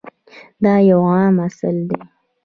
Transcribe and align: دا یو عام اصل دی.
دا 0.63 0.73
یو 0.89 0.99
عام 1.11 1.35
اصل 1.47 1.75
دی. 1.89 1.99